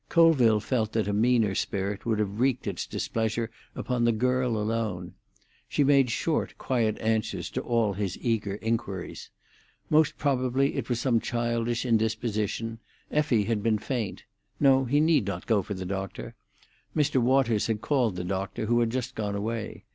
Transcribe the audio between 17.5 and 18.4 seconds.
had called the